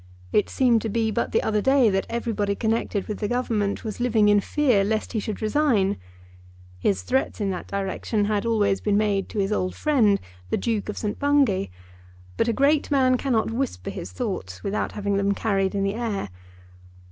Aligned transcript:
It 0.33 0.49
seemed 0.49 0.81
to 0.81 0.89
be 0.89 1.11
but 1.11 1.31
the 1.31 1.43
other 1.43 1.61
day 1.61 1.91
that 1.91 2.07
everybody 2.09 2.55
connected 2.55 3.07
with 3.07 3.19
the 3.19 3.27
Government 3.27 3.83
was 3.83 3.99
living 3.99 4.29
in 4.29 4.39
fear 4.39 4.83
lest 4.83 5.13
he 5.13 5.19
should 5.19 5.43
resign. 5.43 5.95
His 6.79 7.03
threats 7.03 7.39
in 7.39 7.51
that 7.51 7.67
direction 7.67 8.25
had 8.25 8.43
always 8.43 8.81
been 8.81 8.97
made 8.97 9.29
to 9.29 9.37
his 9.37 9.51
old 9.51 9.75
friend 9.75 10.19
the 10.49 10.57
Duke 10.57 10.89
of 10.89 10.97
St. 10.97 11.19
Bungay; 11.19 11.69
but 12.35 12.47
a 12.47 12.51
great 12.53 12.89
man 12.89 13.15
cannot 13.15 13.51
whisper 13.51 13.91
his 13.91 14.11
thoughts 14.11 14.63
without 14.63 14.93
having 14.93 15.17
them 15.17 15.35
carried 15.35 15.75
in 15.75 15.83
the 15.83 15.93
air. 15.93 16.29